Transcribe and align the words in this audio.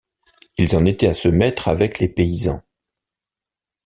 Ils 0.57 0.75
en 0.75 0.83
étaient 0.85 1.09
à 1.09 1.13
se 1.13 1.27
mettre 1.27 1.67
avec 1.67 1.99
les 1.99 2.07
paysans. 2.09 2.63